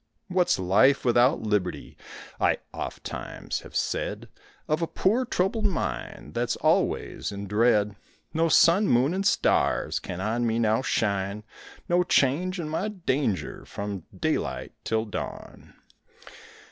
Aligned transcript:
What's 0.29 0.57
life 0.57 1.05
without 1.05 1.41
liberty? 1.43 1.95
I 2.39 2.57
ofttimes 2.73 3.59
have 3.59 3.75
said, 3.75 4.29
Of 4.67 4.81
a 4.81 4.87
poor 4.87 5.25
troubled 5.25 5.67
mind 5.67 6.33
That's 6.33 6.55
always 6.55 7.31
in 7.31 7.45
dread; 7.45 7.95
No 8.33 8.49
sun, 8.49 8.87
moon, 8.87 9.13
and 9.13 9.27
stars 9.27 9.99
Can 9.99 10.19
on 10.19 10.47
me 10.47 10.57
now 10.57 10.81
shine, 10.81 11.43
No 11.87 12.01
change 12.01 12.59
in 12.59 12.67
my 12.67 12.87
danger 12.87 13.63
From 13.63 14.05
daylight 14.19 14.71
till 14.83 15.05
dawn. 15.05 15.75